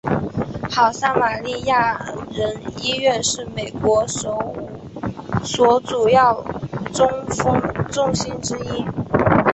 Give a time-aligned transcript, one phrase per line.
[0.71, 1.95] 好撒玛利亚
[2.31, 5.03] 人医院是美国首五
[5.43, 6.41] 所主要
[6.91, 8.83] 中风中心之一。